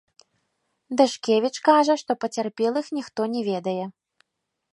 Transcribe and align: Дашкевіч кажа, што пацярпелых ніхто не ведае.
Дашкевіч 1.01 1.53
кажа, 1.67 1.93
што 2.05 2.11
пацярпелых 2.25 2.85
ніхто 3.01 3.21
не 3.37 3.41
ведае. 3.51 3.81